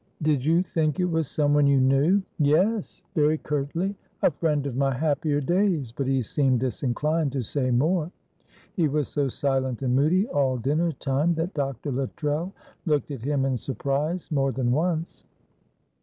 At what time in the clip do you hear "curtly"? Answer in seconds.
3.37-3.93